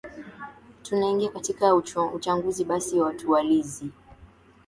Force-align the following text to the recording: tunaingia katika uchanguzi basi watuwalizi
tunaingia 0.83 1.29
katika 1.29 1.75
uchanguzi 2.13 2.65
basi 2.65 2.99
watuwalizi 2.99 3.91